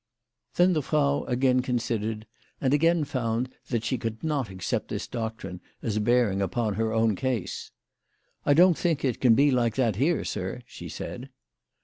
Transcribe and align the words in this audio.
Then 0.55 0.73
the 0.73 0.81
Frau 0.81 1.25
again 1.25 1.61
considered, 1.61 2.25
and 2.59 2.73
again 2.73 3.03
found 3.03 3.49
that 3.67 3.83
she 3.83 3.99
could 3.99 4.23
not 4.23 4.49
accept 4.49 4.87
this 4.87 5.05
doctrine 5.07 5.61
as 5.83 5.99
bearing 5.99 6.41
upon 6.41 6.73
her 6.73 6.91
own 6.91 7.15
case." 7.15 7.69
I 8.43 8.55
don't 8.55 8.79
think 8.79 9.05
it 9.05 9.21
can 9.21 9.35
be 9.35 9.51
like 9.51 9.75
that 9.75 9.97
here, 9.97 10.23
sir," 10.25 10.61
she 10.65 10.89
said. 10.89 11.29